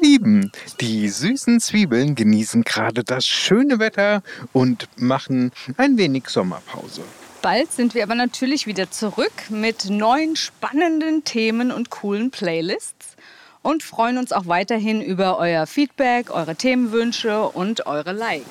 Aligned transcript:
Lieben, 0.00 0.50
die 0.80 1.08
süßen 1.08 1.60
Zwiebeln 1.60 2.14
genießen 2.14 2.64
gerade 2.64 3.04
das 3.04 3.26
schöne 3.26 3.78
Wetter 3.78 4.22
und 4.52 4.88
machen 4.96 5.52
ein 5.76 5.96
wenig 5.96 6.28
Sommerpause. 6.28 7.02
Bald 7.42 7.72
sind 7.72 7.94
wir 7.94 8.02
aber 8.04 8.14
natürlich 8.14 8.66
wieder 8.66 8.90
zurück 8.90 9.32
mit 9.48 9.90
neuen 9.90 10.36
spannenden 10.36 11.24
Themen 11.24 11.72
und 11.72 11.90
coolen 11.90 12.30
Playlists 12.30 13.16
und 13.62 13.82
freuen 13.82 14.18
uns 14.18 14.32
auch 14.32 14.46
weiterhin 14.46 15.02
über 15.02 15.38
euer 15.38 15.66
Feedback, 15.66 16.30
eure 16.30 16.54
Themenwünsche 16.54 17.48
und 17.48 17.86
eure 17.86 18.12
Likes. 18.12 18.46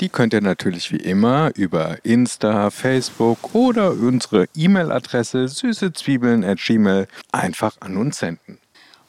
Die 0.00 0.08
könnt 0.08 0.32
ihr 0.32 0.40
natürlich 0.40 0.92
wie 0.92 0.96
immer 0.96 1.50
über 1.56 1.98
Insta, 2.04 2.70
Facebook 2.70 3.54
oder 3.54 3.90
unsere 3.90 4.46
E-Mail-Adresse 4.54 5.48
süßezwiebeln@gmail 5.48 7.06
einfach 7.32 7.76
an 7.80 7.96
uns 7.96 8.18
senden. 8.18 8.59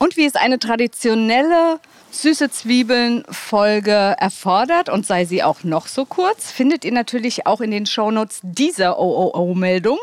Und 0.01 0.17
wie 0.17 0.25
es 0.25 0.33
eine 0.33 0.57
traditionelle 0.57 1.79
süße 2.09 2.49
Zwiebeln-Folge 2.49 4.15
erfordert 4.17 4.89
und 4.89 5.05
sei 5.05 5.25
sie 5.25 5.43
auch 5.43 5.63
noch 5.63 5.85
so 5.85 6.05
kurz, 6.05 6.49
findet 6.49 6.83
ihr 6.85 6.91
natürlich 6.91 7.45
auch 7.45 7.61
in 7.61 7.69
den 7.69 7.85
Shownotes 7.85 8.39
dieser 8.41 8.97
OOO-Meldung 8.97 9.99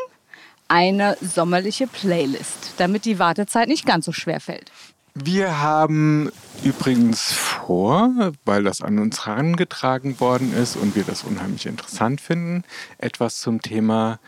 eine 0.69 1.17
sommerliche 1.21 1.89
Playlist, 1.89 2.75
damit 2.77 3.07
die 3.07 3.19
Wartezeit 3.19 3.67
nicht 3.67 3.87
ganz 3.87 4.05
so 4.05 4.13
schwer 4.13 4.39
fällt. 4.39 4.71
Wir 5.17 5.61
haben 5.61 6.31
übrigens 6.63 7.33
vor, 7.33 8.33
weil 8.45 8.63
das 8.63 8.83
an 8.83 9.01
uns 9.01 9.27
herangetragen 9.27 10.21
worden 10.21 10.55
ist 10.57 10.77
und 10.77 10.95
wir 10.95 11.03
das 11.03 11.25
unheimlich 11.25 11.67
interessant 11.67 12.21
finden, 12.21 12.63
etwas 12.99 13.41
zum 13.41 13.63
Thema, 13.63 14.21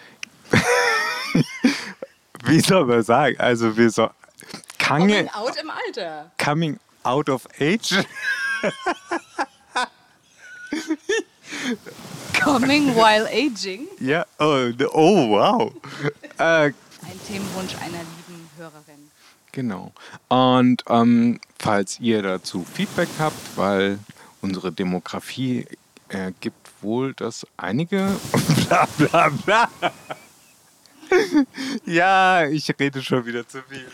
wie 2.45 2.59
soll 2.59 2.87
man 2.87 3.05
sagen, 3.05 3.39
also 3.39 3.77
wir 3.77 3.91
so 3.91 4.11
Coming 4.91 5.29
out 5.29 5.57
im 5.57 5.71
Alter. 5.71 6.33
Coming 6.37 6.81
out 7.05 7.29
of 7.29 7.47
age. 7.61 7.95
Coming 12.35 12.97
while 12.97 13.29
aging. 13.29 13.87
Ja, 14.01 14.25
oh, 14.41 14.73
oh 14.93 15.31
wow. 15.31 15.73
äh, 16.39 16.43
Ein 16.43 16.75
Themenwunsch 17.29 17.77
einer 17.77 17.99
lieben 17.99 18.51
Hörerin. 18.57 19.11
Genau. 19.53 19.93
Und 20.29 20.83
ähm, 20.89 21.41
falls 21.61 22.01
ihr 22.01 22.23
dazu 22.23 22.65
Feedback 22.65 23.09
habt, 23.21 23.57
weil 23.57 24.01
unsere 24.41 24.73
Demografie 24.73 25.67
äh, 26.09 26.33
gibt 26.41 26.71
wohl, 26.83 27.15
dass 27.15 27.47
einige 27.57 28.09
bla 28.69 28.89
bla 28.99 29.29
bla. 29.29 29.71
ja, 31.85 32.47
ich 32.47 32.69
rede 32.79 33.03
schon 33.03 33.25
wieder 33.25 33.47
zu 33.47 33.63
viel. 33.63 33.87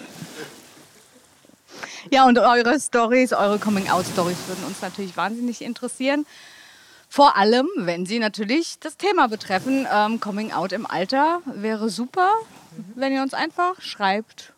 Ja, 2.11 2.27
und 2.27 2.39
eure 2.39 2.79
Stories, 2.81 3.33
eure 3.33 3.59
Coming-out-Stories 3.59 4.39
würden 4.47 4.65
uns 4.65 4.81
natürlich 4.81 5.17
wahnsinnig 5.17 5.63
interessieren. 5.63 6.25
Vor 7.09 7.37
allem, 7.37 7.69
wenn 7.77 8.07
sie 8.07 8.19
natürlich 8.19 8.79
das 8.81 8.97
Thema 8.97 9.29
betreffen. 9.29 9.87
Ähm, 9.93 10.21
Coming 10.21 10.53
out 10.53 10.73
im 10.73 10.87
Alter 10.87 11.41
wäre 11.47 11.89
super, 11.89 12.31
wenn 12.95 13.13
ihr 13.13 13.23
uns 13.23 13.35
einfach 13.35 13.81
schreibt. 13.81 14.53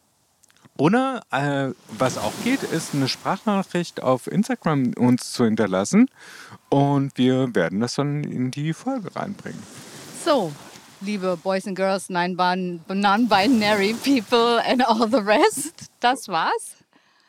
Oder 0.77 1.23
äh, 1.33 1.71
was 1.89 2.19
auch 2.19 2.33
geht, 2.45 2.63
ist 2.63 2.95
eine 2.95 3.09
Sprachnachricht 3.09 4.03
auf 4.03 4.27
Instagram 4.29 4.93
uns 4.97 5.33
zu 5.33 5.45
hinterlassen. 5.45 6.09
Und 6.69 7.17
wir 7.17 7.55
werden 7.55 7.81
das 7.81 7.97
dann 7.97 8.23
in 8.25 8.51
die 8.51 8.73
Folge 8.73 9.15
reinbringen. 9.17 9.63
So, 10.25 10.53
liebe 11.01 11.37
Boys 11.37 11.67
and 11.67 11.77
Girls, 11.77 12.09
non-binary 12.09 13.95
people 14.05 14.63
and 14.65 14.87
all 14.87 15.09
the 15.11 15.17
rest, 15.17 15.91
das 16.01 16.29
war's. 16.29 16.77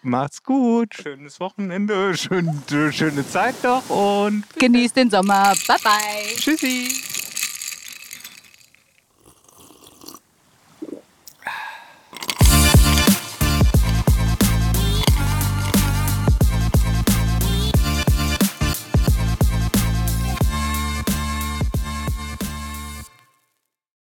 Macht's 0.01 0.41
gut, 0.43 0.93
schönes 0.93 1.41
Wochenende, 1.41 2.15
schön, 2.15 2.63
schöne 2.91 3.27
Zeit 3.27 3.61
noch 3.63 3.89
und 3.89 4.45
genießt 4.57 4.95
den 4.95 5.09
Sommer. 5.09 5.53
Bye 5.67 5.77
bye. 5.83 6.35
Tschüssi. 6.37 7.08